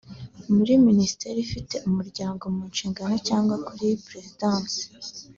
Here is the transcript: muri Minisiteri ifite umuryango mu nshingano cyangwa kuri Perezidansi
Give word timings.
muri 0.55 0.73
Minisiteri 0.87 1.37
ifite 1.47 1.75
umuryango 1.87 2.43
mu 2.55 2.63
nshingano 2.71 3.15
cyangwa 3.27 3.55
kuri 3.67 3.87
Perezidansi 4.07 4.81